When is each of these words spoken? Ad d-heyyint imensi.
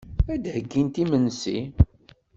Ad 0.33 0.39
d-heyyint 0.43 0.95
imensi. 1.03 1.59